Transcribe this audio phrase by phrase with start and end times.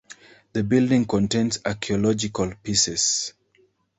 [0.53, 3.33] The building contains archaeological pieces.